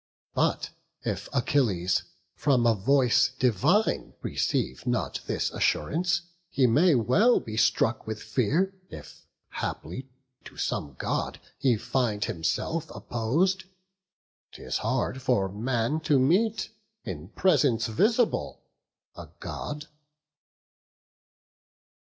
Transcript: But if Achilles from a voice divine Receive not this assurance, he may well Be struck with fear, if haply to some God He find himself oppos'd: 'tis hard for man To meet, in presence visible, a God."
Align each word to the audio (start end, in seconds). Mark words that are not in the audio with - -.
But 0.33 0.71
if 1.03 1.29
Achilles 1.31 2.01
from 2.33 2.65
a 2.65 2.73
voice 2.73 3.33
divine 3.37 4.13
Receive 4.23 4.87
not 4.87 5.19
this 5.27 5.51
assurance, 5.51 6.23
he 6.49 6.65
may 6.65 6.95
well 6.95 7.39
Be 7.39 7.55
struck 7.55 8.07
with 8.07 8.19
fear, 8.19 8.73
if 8.89 9.27
haply 9.51 10.09
to 10.45 10.57
some 10.57 10.93
God 10.97 11.39
He 11.59 11.77
find 11.77 12.25
himself 12.25 12.87
oppos'd: 12.89 13.65
'tis 14.51 14.79
hard 14.79 15.21
for 15.21 15.47
man 15.49 15.99
To 15.99 16.17
meet, 16.17 16.71
in 17.03 17.27
presence 17.27 17.85
visible, 17.85 18.59
a 19.15 19.29
God." 19.39 19.85